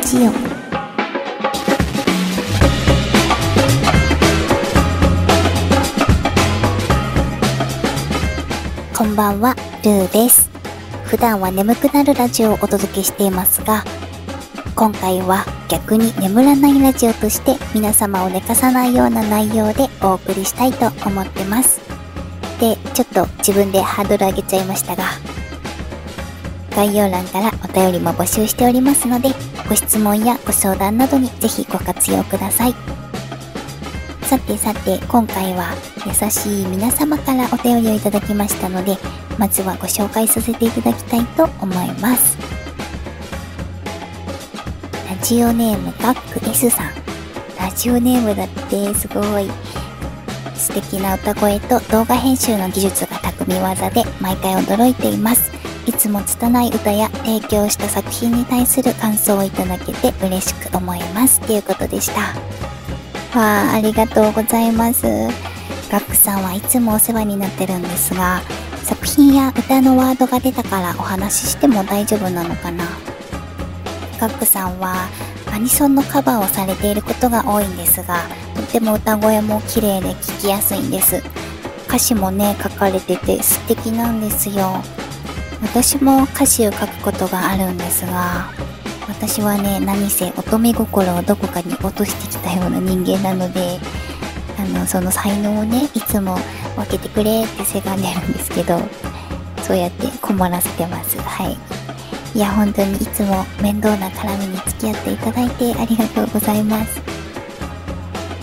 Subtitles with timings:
[0.00, 0.30] ジオ
[8.96, 9.54] こんばんは、
[9.84, 10.50] ルーです。
[11.04, 13.84] 普段は眠くなるラジオをお届けしていますが、
[14.74, 21.80] 今回は逆に眠らないラジオとして皆様を寝かさないような内容でお送りしたいと思ってます。
[22.58, 25.04] で、ちょっと自分でハードル上げちゃいましたが、
[26.70, 29.30] 概要欄からお便りも募集しておりますので、
[29.68, 32.74] ご質問やご相談などにぜひご活用ください。
[34.22, 35.74] さてさて、今回は
[36.06, 38.96] 優しい皆様からお便りをいただきましたので、
[39.38, 42.38] まずはご紹介させていただきたいと思います。
[45.08, 46.90] ラジオネームガック S さん。
[47.58, 49.48] ラジオネームだってすごい
[50.54, 55.39] 素敵な歌声と動画編集の技術が巧み技で毎回驚いています。
[56.00, 61.42] いつも拙い歌や提供した作品に対する感想をいただけて嬉しく思います。
[61.42, 62.22] ということでした。
[63.38, 65.04] わあ、ありがとうございます。
[65.90, 68.40] ガックさんはいつもお世話になってるんですが、
[68.82, 72.86] 作品や歌のワードが出たからお話ししても大丈夫なのかな？
[74.18, 75.06] ガックさんは
[75.52, 78.22] アニソンのカバーをされていることが多いんですが、
[78.54, 81.22] とっても歌声も綺麗で聞きやすいんです。
[81.88, 84.82] 歌詞もね、書かれてて素敵なんですよ。
[85.62, 88.50] 私も歌詞を書くことがあるんですが、
[89.08, 93.78] 私はね、何せ乙女心をどこかに落としてきたような人間なので、
[94.58, 96.36] あの、その才能をね、いつも
[96.76, 98.78] 分けてくれってせがんでるんですけど、
[99.62, 101.18] そうやって困らせてます。
[101.18, 101.56] はい。
[102.34, 107.00] いや、本当にいつも面倒な絡みに付き合っていただいてありがとうございます。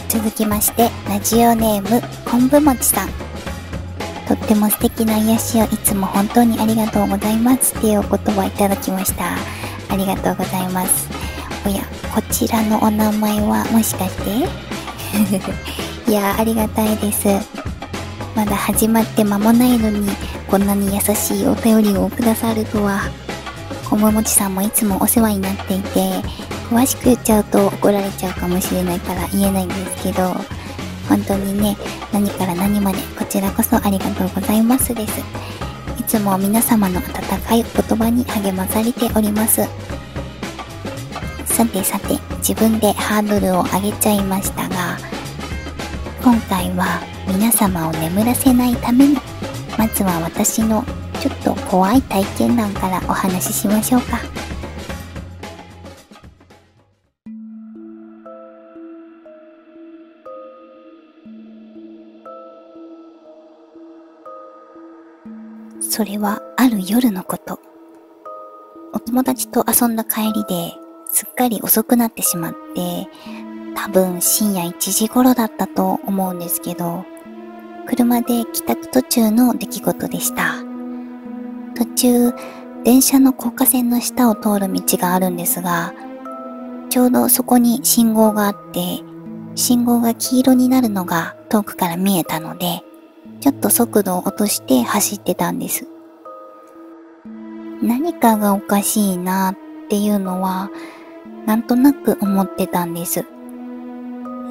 [0.09, 3.26] 続きまして、ラジオネーム、昆布餅さん。
[4.27, 9.23] とっても素敵な癒しをいつも本当にありがとうございますっていうお言葉いただきました。
[9.89, 11.07] ありがとうございます。
[11.65, 11.81] おや、
[12.13, 14.17] こちらのお名前はもしかし
[16.05, 16.11] て？
[16.11, 17.27] いや、ありがたいです。
[18.35, 20.09] まだ始まって間もないのに、
[20.49, 23.01] こんなに優しいお便りをくださるとは。
[23.89, 26.21] こももちさんもいつもお世話になっていて、
[26.69, 30.35] 詳しく言っちゃうと怒られちゃうかもしれないから言えないんですけど、
[31.07, 31.77] 本当にね、
[32.11, 35.19] 何から何までこちらこそありがとうございますです。
[35.99, 37.03] いつも皆様の温
[37.41, 39.67] かいお言葉に励まされております。
[41.45, 44.97] さてさて、自分でハードルを上げちゃいましたが、
[46.23, 49.17] 今回は皆様を眠らせないために、
[49.77, 50.83] まずは私の
[51.19, 54.36] ちょっと怖い体験談からお話ししましょうか。
[65.89, 67.59] それはある夜のこと。
[68.93, 70.73] お友達と遊んだ帰りで
[71.11, 73.07] すっかり遅くなってしまって、
[73.75, 77.05] 多分深夜1時頃だったと思うんですけど、
[77.87, 80.55] 車で帰宅途中の出来事でした。
[81.75, 82.33] 途中、
[82.83, 85.93] 電車の高架線の下を通る道があるんですが、
[86.89, 89.01] ちょうどそこに信号があって、
[89.55, 92.83] 信号が黄色になるのが遠くから見えたので、
[93.39, 95.87] ちょっと速度を落として走ってたんです。
[97.81, 99.55] 何かがおかしいなっ
[99.89, 100.69] ていうのは、
[101.45, 103.25] なんとなく思ってたんです。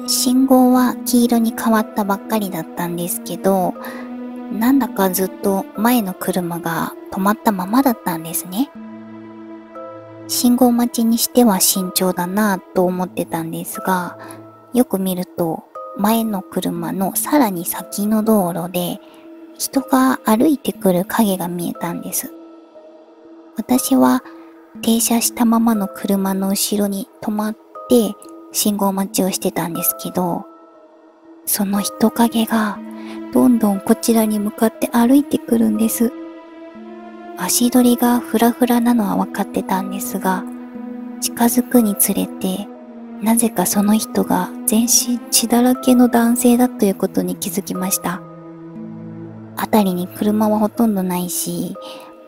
[0.07, 3.73] 信号は黄色に変わったばっかりだったんですけど、
[4.51, 8.69] なんだかずっと前の車が止まったままだったんですね。
[10.29, 14.17] 信号待ちにしては慎重だなと思ってたんですが、
[14.73, 15.65] よく見ると
[15.99, 18.99] 前の車のさらに先の道路で
[19.57, 22.31] 人が歩いてくる影が見えたんです。
[23.55, 24.23] 私は
[24.81, 27.57] 停車したままの車の後ろに止まっ
[27.89, 28.13] て
[28.51, 30.45] 信号待ちをしてたんですけど、
[31.45, 32.77] その人影が
[33.33, 36.11] どんどんこちらに向かって歩いてくるんです。
[37.37, 40.43] 足取りがフラフラなのは分かってたんですが、
[41.21, 42.67] 近づくにつれて、
[43.21, 48.21] なぜかその人が全身血だらけの男性だということに気づきました。
[49.57, 51.75] 辺りに車はほとんどないし、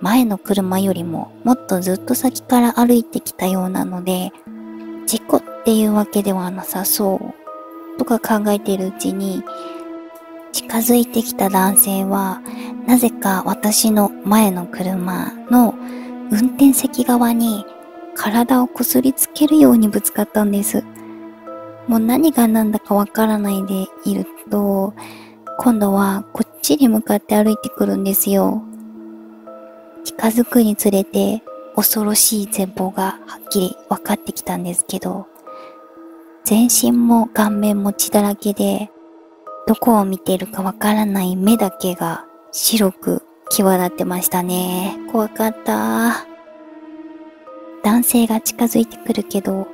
[0.01, 4.31] 前の車よりももっとずっと先から歩いてきたようなので、
[5.05, 7.15] 事故っていうわけではなさそ
[7.95, 9.43] う、とか考えているうちに、
[10.51, 12.41] 近づいてきた男性は、
[12.87, 15.75] なぜか私の前の車の
[16.31, 17.65] 運転席側に
[18.19, 20.83] 体をこすりつけるようにぶつかったんです。
[21.87, 24.93] もう何が何だかわからないでいると、
[25.57, 28.61] 今度はこっちに向かって歩いてくるんですよ。
[30.03, 31.41] 近づくにつれて、
[31.77, 35.25] 恐ろしい前方がはっきり分かってきたんですけど、
[36.43, 38.91] 全身も顔面も血だらけで、
[39.65, 44.97] どこを見ているかわからない目だけが白く際立ってましたね。
[45.09, 46.28] 怖かった。
[47.83, 49.67] 男性が近づいてくるけど、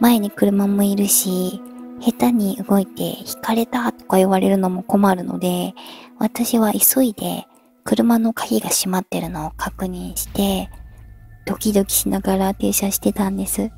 [0.00, 1.60] 前に車もいるし、
[2.00, 5.74] 下手に動いて引かれたとか言われるのも困るので、
[6.18, 7.46] 私は急いで
[7.84, 10.68] 車の鍵が閉まってるのを確認して、
[11.44, 13.70] ドキドキしながら停車してたんです。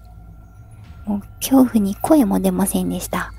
[1.07, 3.33] もう恐怖に声も出ませんでした。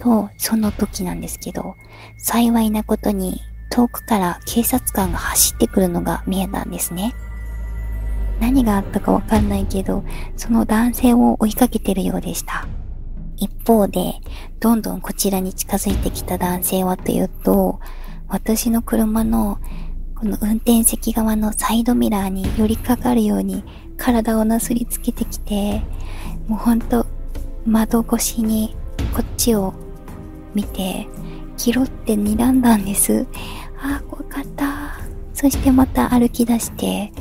[0.00, 1.74] と、その時なんですけど、
[2.18, 3.40] 幸いなことに
[3.70, 7.14] 遠くから警察官が走ってくるのが見えたんですね。
[8.40, 10.04] 何があったかわかんないけど、
[10.36, 12.66] その男性を追いかけてるようでした。
[13.36, 14.14] 一方で、
[14.60, 17.80] どんどんこちらに近づいてきた男性はというと、
[18.28, 19.58] 私の車の
[20.14, 23.62] この運転席側のサイドミラーに寄りかかるように
[23.98, 25.82] 体をなすりつけてきて、
[26.48, 27.06] もうほんと
[27.66, 28.74] 窓越しに
[29.14, 29.74] こっちを
[30.54, 31.06] 見て、
[31.58, 33.26] キロって睨んだんです。
[33.78, 34.98] ああ、怖かった。
[35.34, 37.12] そしてまた歩き出して、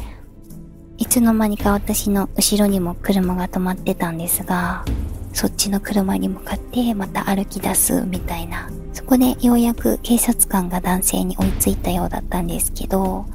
[0.97, 4.85] いつの間にか私の後ろにも車が止まってたんですが、
[5.33, 8.69] そっちの車に向かってまた歩き出すみたいな。
[8.93, 13.25] そこでようやく警察官が男性に追いついたようだったんですけど、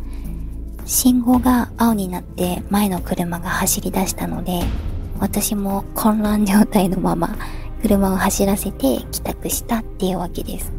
[0.87, 4.63] 信号が青になって前の車が走り出したので、
[5.19, 7.37] 私も混乱状態のまま
[7.83, 10.73] 車を走らせて帰宅したっていうわけです。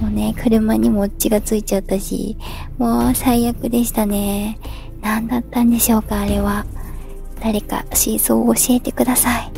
[0.00, 2.36] もうね、車にも血がついちゃったし、
[2.76, 4.58] もう最悪でしたね。
[5.00, 6.66] 何だったんでしょうか、あれは。
[7.40, 9.52] 誰か真相を教えてください。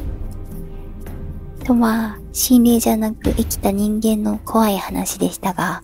[1.65, 5.83] とは、心霊じゃなく生きた人間の怖い話でしたが、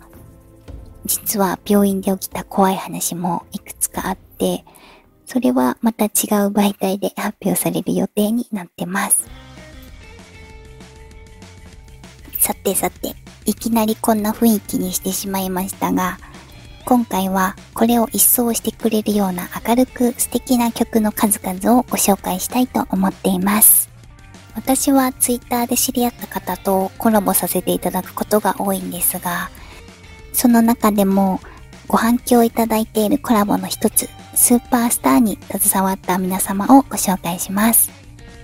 [1.05, 4.65] 実は病院で起きた怖い話もいくつかあって、
[5.25, 6.11] それはまた違う
[6.49, 9.25] 媒体で発表される予定になってます。
[12.39, 13.15] さてさて、
[13.45, 16.19] いきなりこんな雰囲気にしてしまいましたが、
[16.87, 23.91] 今回はこれを一掃してくれるような明るく素敵な曲の数々をご紹介したいと思っています。
[24.55, 29.51] 私は Twitter で知り合った方とコラボさせていただくことが多いんですが、
[30.33, 31.41] その中でも
[31.89, 37.91] ご反響いただいているコラボの一つ、スーパースターに携わった皆様をご紹介します。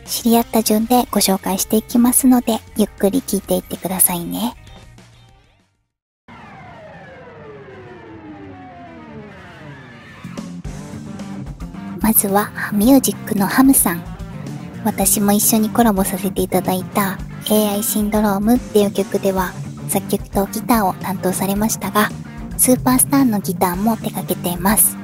[0.04, 4.56] 知り合った順でご紹介していきますので、ゆっくり聞いていってくださいね。
[12.12, 14.02] まずは、ミュージックのハムさん。
[14.84, 17.16] 私も一緒にコラボさせていただいた
[17.50, 19.52] AI シンドロームっていう曲では
[19.88, 22.10] 作曲とギターを担当されましたが、
[22.58, 24.94] スーパースターのギターも手掛けています。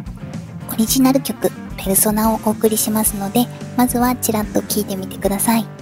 [0.70, 3.46] オリジナル曲、ペルソナをお送りしますので、
[3.78, 5.77] まずはちらっと聴いてみてください。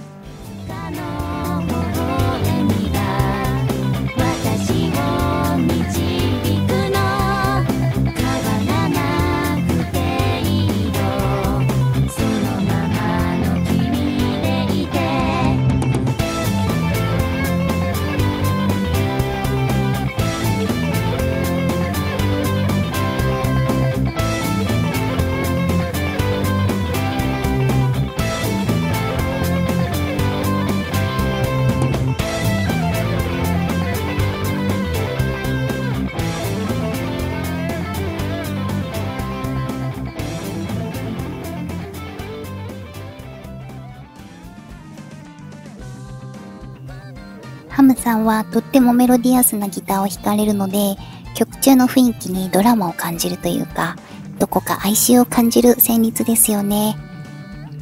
[48.07, 50.95] さんはとってもメロディアスなギターを弾かれるので、
[51.35, 53.97] 曲中の雰囲気にドラマを感じるというか、
[54.39, 56.95] どこか哀愁を感じる旋律ですよね。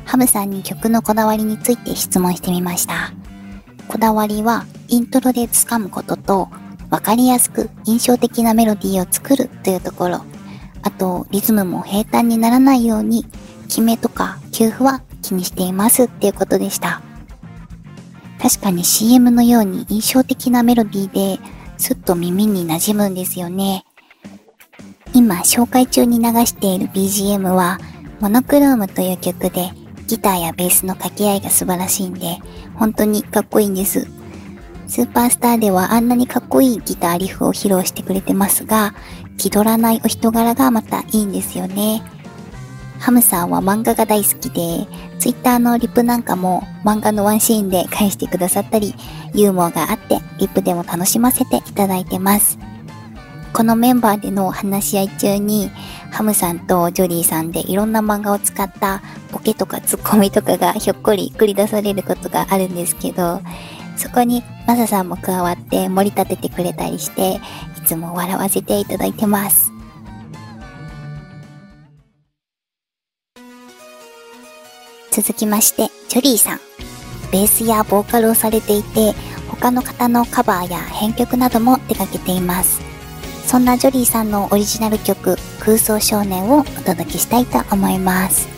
[0.04, 3.14] ハムさんに曲のこだわりについて質問してみました。
[3.88, 6.50] こだわりは、イントロで掴むことと、
[6.90, 10.26] わかりやすく印象的なメロディーを作るというところ、
[10.82, 13.28] あと、リズムも平坦にならないように、
[13.68, 17.04] 決めとか給付は気にしていますっていうことでした。
[18.46, 21.40] 確かに CM のように印象的なメロディーで、
[21.80, 23.86] すっと耳に馴染むんですよね。
[25.16, 27.80] 今紹介中に流している BGM は、
[28.20, 29.72] モノクロームという曲で、
[30.06, 32.38] ギターやベースの掛け合いが素晴らしいんで、
[32.76, 34.08] 本当にかっこいいんです。
[34.86, 38.94] スーパースターではあんなにかっこいいギターリフを披露してくれてますが、
[39.40, 42.04] 気取らないお人柄がまたいいんですよね。
[43.00, 44.88] ハムさんは漫画が大好きで、
[45.20, 48.96] ツイッターのリプなんかも漫画のワンシーンで返してくださったり、
[49.34, 52.58] ユーモアがあって、リプでも楽しませていただいてます。
[53.54, 55.72] このメンバーでの話し合い中に、
[56.12, 63.42] ハムさんとジョリーさんでいろんな漫画を使ったボケとかツッコミとかがひょっこり繰り出されることがあるんですけど、
[63.98, 67.36] そこにマサさんも加わって盛り立ててくれたりして、
[67.78, 69.75] いつも笑わせていただいてます。
[75.16, 76.60] 続きまして、ジョリーさん。
[77.32, 79.14] ベースやボーカルをされていて、
[79.48, 82.82] 他の方のカバーや編曲なども手掛けています。
[83.46, 88.55] そんなジョリーさんのオリジナル曲、空想少年をお届けしたいと思います。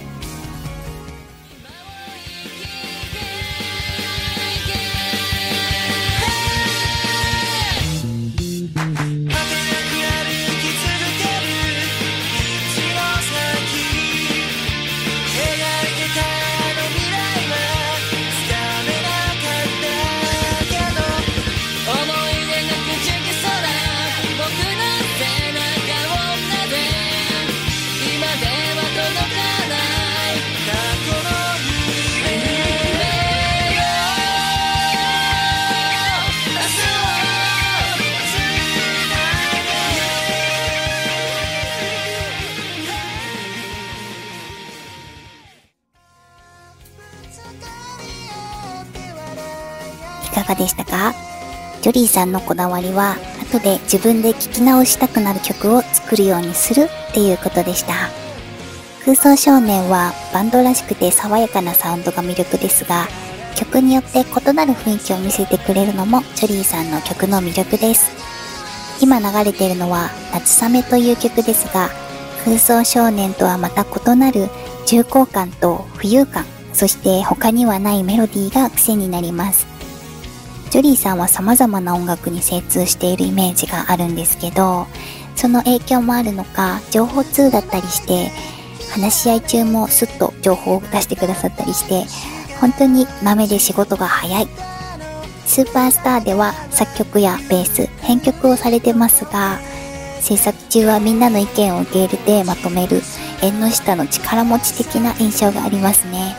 [50.48, 51.14] がでしたか？
[51.82, 57.94] ジョリーさんのこだわりは、後で自分で聴き直したくなる曲を作るようにするっていうことでした。
[59.06, 63.08] 空想少年はバンドらしくて爽やかなサウンドが魅力ですが、
[63.56, 68.12] 曲によって異なる雰囲気を見せてくれるのもジョリーさんの曲の魅力です。
[69.00, 71.90] 今流れているのは夏雨という曲ですが、
[72.44, 74.50] 空想少年とはまた異なる
[74.88, 79.67] 重厚感と浮遊感、そして他にはないメロディーが癖になります。
[80.70, 84.88] ジョリーさんは様々な音楽に精通しているイメージがあるんですけど、
[85.36, 88.32] その影響もあるのか、情報通だったりして、
[88.92, 92.06] 話し合い中もスッと情報を出してくださったりして、
[92.60, 94.48] 本当に豆で仕事が早い。
[95.46, 99.60] スーパースターでは作曲やベース、編曲をされてますが、
[100.20, 103.02] 制作中はみんなの意見を受け入れてまとめる
[103.42, 106.36] 縁の下の力持ち的な印象がありますね。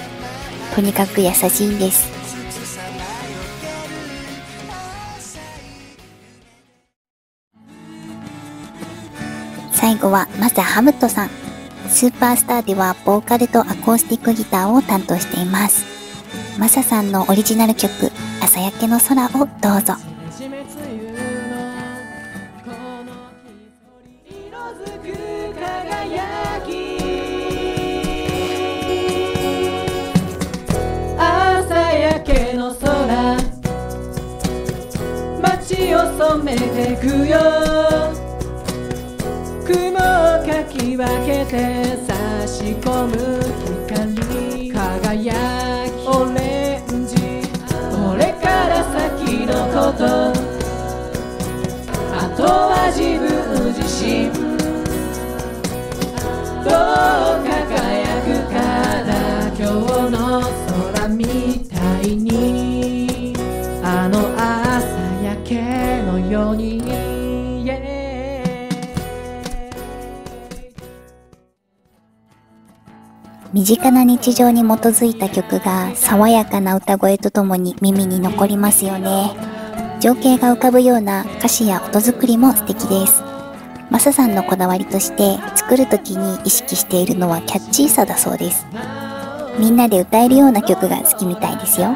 [0.75, 2.18] とにかく優しいんです。
[10.09, 11.31] 後はマサハムトさん。
[11.89, 15.85] スーパースターではボーカルとアコースティックギターを担当しています。
[16.59, 18.11] マサさんのオリジナル曲、
[18.43, 19.95] 朝焼けの空をどうぞ。
[35.41, 37.78] 街を染めてくよ
[40.99, 43.15] 分けて差し込む
[43.87, 47.15] 光輝きオレンジ
[47.93, 50.03] これから先のこと
[52.13, 53.29] あとは自分
[53.73, 54.09] 自身
[56.65, 56.73] どう
[57.47, 57.48] か
[73.59, 79.33] 身近な日常に基づいた曲が爽やかな歌声とともに耳に残りますよね。
[79.99, 83.21] 情景が浮かぶような歌詞や音作りも素敵です。
[83.91, 88.65] マサさんのこだわりとして作る時に意識しているのはキャッチーさだそうです。
[89.59, 91.89] みんなで歌えるような曲が好きみたいですよ。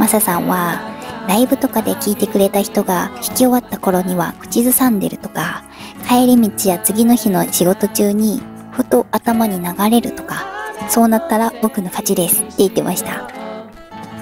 [0.00, 0.80] マサさんは
[1.28, 5.62] ライブとかで聴いてくれた人が弾き終わった頃には口ずさんでるとか、
[6.08, 8.42] 帰り道や次の日の仕事中に
[8.78, 10.46] ふと頭に流れるとか、
[10.88, 13.28] そうなったら僕の勝ちですって言ってました。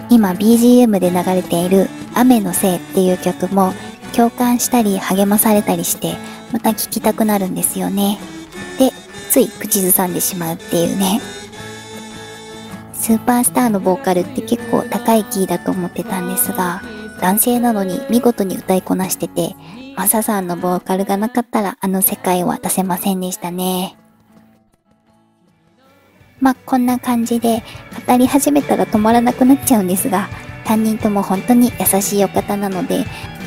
[0.09, 3.75] 今 BGM で流れている雨のせいっていう曲も
[4.15, 6.15] 共感したり励まされたりして
[6.53, 8.19] また聴きたくなるんですよね。
[8.79, 8.93] で、
[9.31, 11.21] つい口ずさんでしまうっていうね。
[12.95, 16.81] スーパースターのボーカルって結構高いキーだと思ってたんですが、
[17.21, 19.55] 男性なのに見事に歌いこなしてて、
[19.97, 23.99] マサさんのボーカルがなかったらあの世界は出せませんでしたね。
[26.41, 27.63] まあ、こんな感じで
[28.07, 30.29] 語り始めたら止まらなくなっちゃうんですが、
[30.65, 33.05] 担任とも本当に優しいお方なので、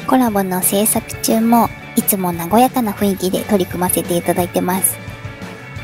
[0.08, 4.98] コラボの制作中もいつも和やかな雰囲気で取り組ませていただいてます。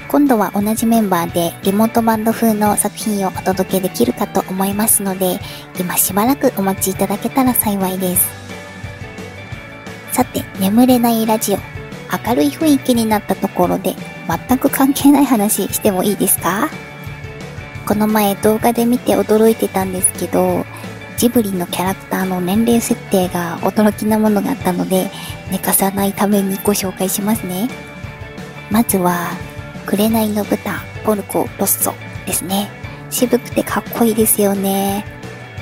[0.07, 5.39] 今度は同じメンバーでリモートバンド風の作品をお届けできるかと思いますので、
[5.79, 8.27] 今しばらくお待ちいただけたら幸いです。
[10.11, 11.57] さて、眠れないラジオ。
[12.27, 13.93] 明るい雰囲気になったところで
[14.47, 16.69] 全く関係ない話してもいいですか？
[17.85, 20.65] この前動画で見て驚いてたんですけど、
[21.17, 25.09] ジブリのキャラクターの年齢設定が驚きなものがあったので、
[25.51, 27.69] 寝かさないためにご紹介しますね。
[28.71, 29.29] まずは、
[29.85, 31.93] 紅の豚、ポルコ、ロッソ
[32.25, 32.69] ですね。
[33.11, 35.05] 渋くてかっこいいですよね。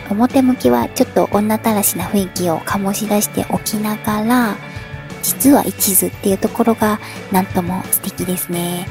[0.10, 4.56] 表向きはちょっと女たらしな雰囲気を醸し出しておきながら、
[5.22, 7.00] 実は一途っていうところが
[7.32, 8.88] なんとも素敵ですね。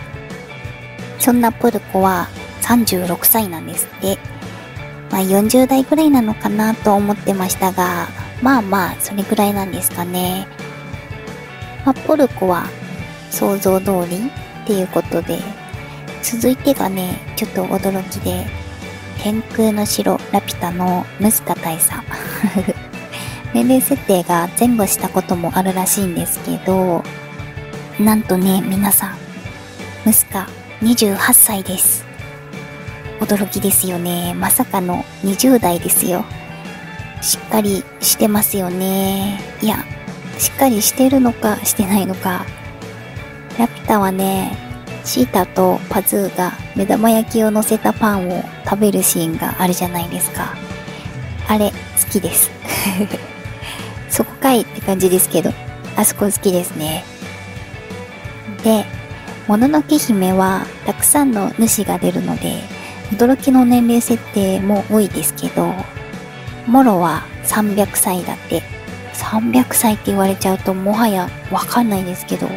[1.18, 2.28] そんなポルコは
[2.62, 4.18] 36歳なんですって。
[5.10, 8.08] まあ40代ぐらいなのかなと思ってましたが、
[8.40, 10.46] まあまあそれぐらいなんですかね。
[11.84, 12.66] まあ、ポルコは
[13.30, 14.30] 想像通り
[14.62, 15.38] っていうことで、
[16.22, 18.46] 続いてがね、ちょっと驚きで、
[19.22, 21.92] 天空の城ラピュタのムスカ大佐。
[23.52, 27.02] 年齢設定が前後したこともあるらしいんですけど、
[28.00, 29.16] なんとね、皆さん、
[30.04, 30.48] ムスカ
[30.82, 32.11] 28歳です。
[33.22, 34.34] 驚きですよね。
[34.34, 36.24] まさかの20代ですよ。
[37.20, 39.38] しっかりしてますよね。
[39.62, 39.84] いや、
[40.38, 42.44] しっかりしてるのかしてないのか。
[43.58, 44.56] ラピュタはね、
[45.04, 50.54] シータとパズーが目玉焼きを乗せたパンを食べるシーンがあるじゃないですか。
[51.48, 52.50] あれ、好きです。
[54.10, 55.52] そこかいって感じですけど、
[55.96, 57.04] あそこ好きですね。
[58.64, 58.84] で、
[59.46, 62.71] もののけ姫はたくさんの主が出るので、
[63.12, 65.74] 驚きの年齢設定も多いですけど、
[66.66, 68.62] モロは300歳だって。
[69.14, 72.48] 300歳って言われちゃうともはやわかんないですけど。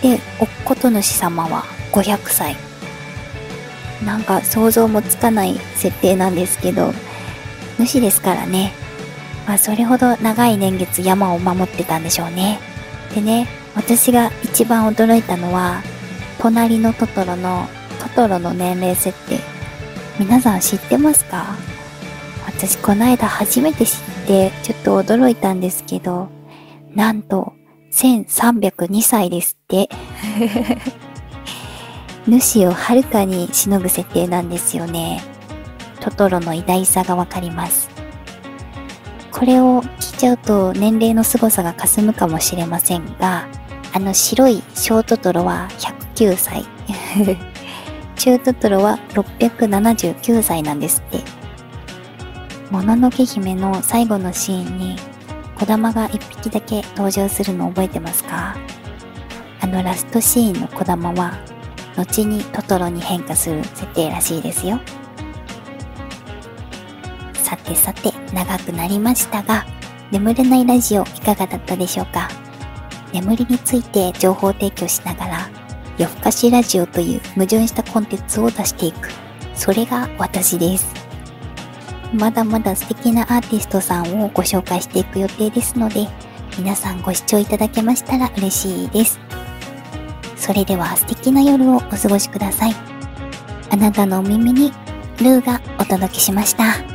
[0.00, 2.56] で、おっこと主様は500歳。
[4.04, 6.94] なんか想像もつかない設定なんですけど、
[7.78, 8.72] 主ですからね。
[9.46, 12.58] まあそれほど長い年月山を守ってたんでしょうね。
[13.14, 15.82] でね、私が一番驚いたのは、
[16.40, 17.68] 隣のトトロの
[18.02, 19.38] トトロの年齢設定。
[20.18, 21.56] 皆さん知ってますか？
[22.46, 26.28] 私この間初めて知ってちょっと驚いたんですけど、
[26.94, 27.52] なんと
[27.92, 29.88] 1302歳ですって。
[32.26, 35.22] 主をはるかにしのぐ設定なんですよね。
[36.00, 37.88] トトロの偉大さがわかります。
[39.30, 43.46] これを聞いちゃうと年齢の凄さが霞むかもしれませんが、
[43.92, 45.68] あの白い小トトロは
[46.16, 46.64] 109歳。
[48.22, 51.24] 中トトロは679歳なんですって。
[52.70, 54.96] もののけ姫の最後のシーンに、
[55.56, 58.56] 小玉が一匹だけ登場するの覚えてますか？
[59.60, 61.36] あのラストシーンの小玉は、
[61.96, 64.78] 後にトトロに変化する設定らしいですよ。
[67.34, 69.66] さてさて、長くなりましたが、
[70.12, 72.28] 眠れないラジオいかがだったでしょうか？
[73.12, 75.50] 眠りについて情報提供しながら、
[76.02, 79.08] 夜更かしラジオという矛盾したコンテンツを出していく。
[79.54, 80.92] それが私です。
[82.12, 86.08] まだまだ素敵なアーティストさんをご紹介していく予定ですので、
[86.58, 89.20] 皆さんご視聴いただけましたら嬉しいです。
[90.36, 92.74] それでは素敵な夜をお過ごしください。
[93.70, 94.72] あなたのお耳に
[95.18, 96.91] ルーがお届けしました。